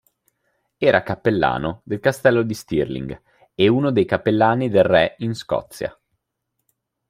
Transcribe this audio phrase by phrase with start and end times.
[0.77, 3.21] Era cappellano del Castello di Stirling
[3.53, 5.95] e uno dei cappellani del re in Scozia.